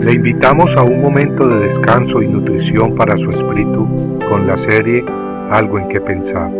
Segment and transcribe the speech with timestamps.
[0.00, 3.86] Le invitamos a un momento de descanso y nutrición para su espíritu
[4.30, 5.04] con la serie
[5.50, 6.50] Algo en que pensar.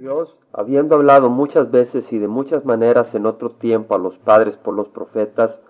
[0.00, 4.56] Dios, habiendo hablado muchas veces y de muchas maneras en otro tiempo a los padres
[4.56, 5.60] por los profetas,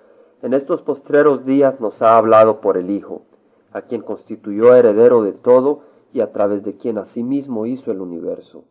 [0.40, 3.26] en estos postreros días nos ha hablado por el Hijo,
[3.74, 5.80] a quien constituyó heredero de todo
[6.14, 8.64] y a través de quien asimismo hizo el universo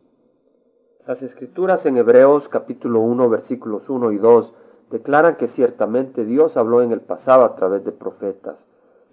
[1.06, 4.54] las escrituras en Hebreos capítulo 1 versículos 1 y 2
[4.90, 8.64] declaran que ciertamente Dios habló en el pasado a través de profetas,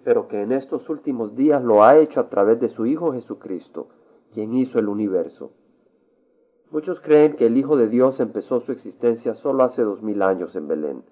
[0.02, 3.88] pero que en estos últimos días lo ha hecho a través de su Hijo Jesucristo,
[4.32, 5.50] quien hizo el universo.
[6.70, 10.56] Muchos creen que el Hijo de Dios empezó su existencia solo hace dos mil años
[10.56, 11.02] en Belén.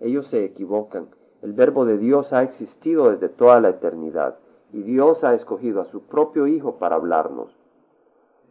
[0.00, 1.08] Ellos se equivocan.
[1.42, 4.38] El Verbo de Dios ha existido desde toda la eternidad,
[4.72, 7.61] y Dios ha escogido a su propio Hijo para hablarnos.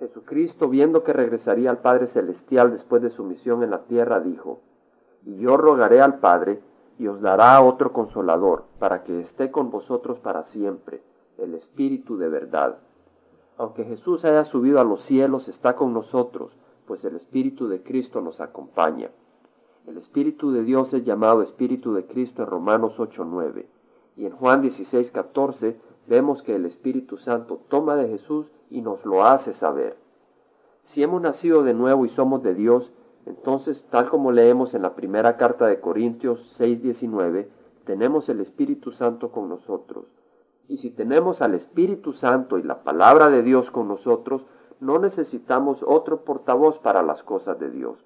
[0.01, 4.59] Jesucristo, viendo que regresaría al Padre Celestial después de su misión en la tierra, dijo,
[5.23, 6.59] Y yo rogaré al Padre,
[6.97, 11.03] y os dará otro consolador, para que esté con vosotros para siempre,
[11.37, 12.79] el Espíritu de verdad.
[13.59, 16.51] Aunque Jesús haya subido a los cielos, está con nosotros,
[16.87, 19.11] pues el Espíritu de Cristo nos acompaña.
[19.85, 23.67] El Espíritu de Dios es llamado Espíritu de Cristo en Romanos 8:9,
[24.17, 25.75] y en Juan 16:14
[26.07, 29.97] vemos que el Espíritu Santo toma de Jesús y nos lo hace saber.
[30.83, 32.91] Si hemos nacido de nuevo y somos de Dios,
[33.25, 37.49] entonces, tal como leemos en la primera carta de Corintios 6:19,
[37.85, 40.05] tenemos el Espíritu Santo con nosotros.
[40.67, 44.45] Y si tenemos al Espíritu Santo y la palabra de Dios con nosotros,
[44.79, 48.03] no necesitamos otro portavoz para las cosas de Dios.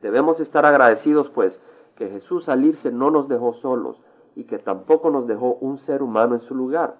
[0.00, 1.60] Debemos estar agradecidos, pues,
[1.94, 4.00] que Jesús al irse no nos dejó solos
[4.34, 6.96] y que tampoco nos dejó un ser humano en su lugar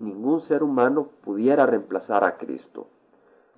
[0.00, 2.88] ningún ser humano pudiera reemplazar a Cristo.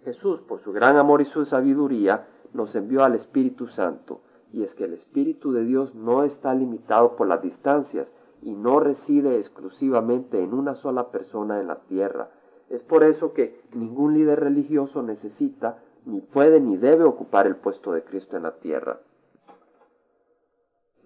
[0.05, 4.21] Jesús, por su gran amor y su sabiduría, nos envió al Espíritu Santo,
[4.53, 8.09] y es que el Espíritu de Dios no está limitado por las distancias
[8.43, 12.31] y no reside exclusivamente en una sola persona en la tierra.
[12.71, 17.93] Es por eso que ningún líder religioso necesita, ni puede, ni debe ocupar el puesto
[17.93, 19.01] de Cristo en la tierra.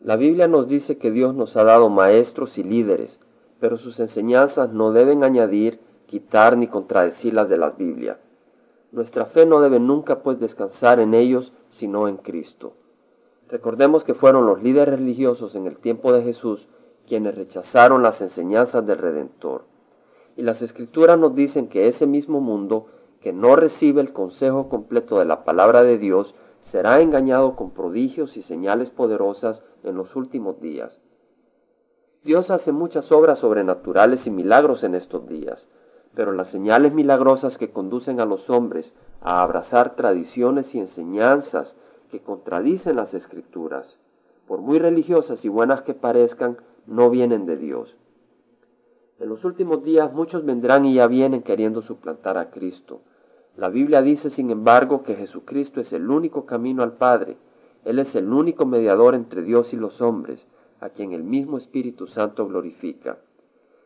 [0.03, 3.19] La Biblia nos dice que Dios nos ha dado maestros y líderes,
[3.61, 8.19] pero sus enseñanzas no deben añadir, quitar ni contradecir las de la Biblia.
[8.91, 12.73] Nuestra fe no debe nunca pues descansar en ellos, sino en Cristo.
[13.49, 16.67] Recordemos que fueron los líderes religiosos en el tiempo de Jesús
[17.07, 19.65] quienes rechazaron las enseñanzas del Redentor.
[20.37, 22.87] Y las escrituras nos dicen que ese mismo mundo,
[23.21, 28.37] que no recibe el consejo completo de la palabra de Dios, será engañado con prodigios
[28.37, 31.01] y señales poderosas en los últimos días.
[32.23, 35.67] Dios hace muchas obras sobrenaturales y milagros en estos días,
[36.15, 38.93] pero las señales milagrosas que conducen a los hombres
[39.23, 41.75] a abrazar tradiciones y enseñanzas
[42.11, 43.97] que contradicen las escrituras,
[44.47, 47.97] por muy religiosas y buenas que parezcan, no vienen de Dios.
[49.19, 53.01] En los últimos días muchos vendrán y ya vienen queriendo suplantar a Cristo.
[53.57, 57.39] La Biblia dice, sin embargo, que Jesucristo es el único camino al Padre.
[57.87, 60.47] Él es el único mediador entre Dios y los hombres
[60.81, 63.19] a quien el mismo Espíritu Santo glorifica.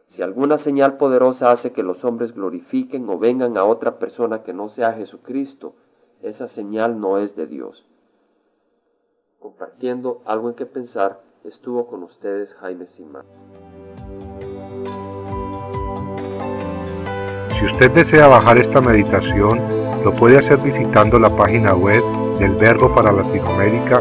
[0.09, 4.53] Si alguna señal poderosa hace que los hombres glorifiquen o vengan a otra persona que
[4.53, 5.75] no sea Jesucristo,
[6.23, 7.85] esa señal no es de Dios.
[9.41, 13.27] Compartiendo algo en que pensar, estuvo con ustedes Jaime Simán.
[17.59, 19.61] Si usted desea bajar esta meditación,
[20.05, 22.03] lo puede hacer visitando la página web
[22.39, 24.01] del Verbo para Latinoamérica